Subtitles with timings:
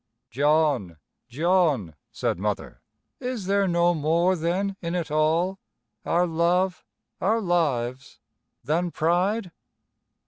[0.31, 0.97] "John,
[1.29, 2.81] John," said Mother,
[3.19, 5.59] "is there no more then in it all
[6.07, 6.83] our love,
[7.19, 8.17] our lives
[8.63, 9.51] than pride?"